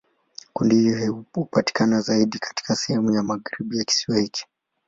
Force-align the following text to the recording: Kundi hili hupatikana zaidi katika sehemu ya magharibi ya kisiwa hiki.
Kundi 0.53 0.75
hili 0.75 1.07
hupatikana 1.07 2.01
zaidi 2.01 2.39
katika 2.39 2.75
sehemu 2.75 3.11
ya 3.11 3.23
magharibi 3.23 3.77
ya 3.77 3.83
kisiwa 3.83 4.19
hiki. 4.19 4.45